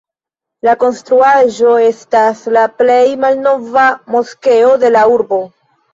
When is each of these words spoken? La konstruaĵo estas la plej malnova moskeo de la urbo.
La 0.67 0.71
konstruaĵo 0.83 1.73
estas 1.89 2.41
la 2.57 2.63
plej 2.79 2.99
malnova 3.27 3.85
moskeo 4.17 4.77
de 4.87 4.93
la 4.97 5.05
urbo. 5.19 5.45